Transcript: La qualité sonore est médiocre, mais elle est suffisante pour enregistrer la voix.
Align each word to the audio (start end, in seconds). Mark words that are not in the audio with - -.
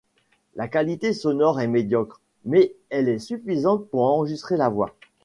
La 0.55 0.67
qualité 0.67 1.13
sonore 1.13 1.59
est 1.61 1.67
médiocre, 1.67 2.21
mais 2.43 2.73
elle 2.89 3.07
est 3.07 3.19
suffisante 3.19 3.87
pour 3.91 4.01
enregistrer 4.01 4.57
la 4.57 4.67
voix. 4.67 4.95